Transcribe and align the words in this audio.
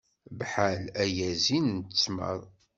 Bḥal 0.39 0.81
ayazi 1.03 1.59
n 1.59 1.67
ttmer. 1.79 2.41